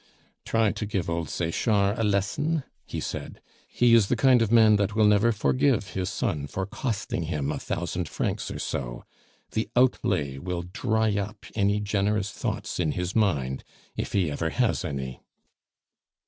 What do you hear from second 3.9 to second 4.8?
is the kind of man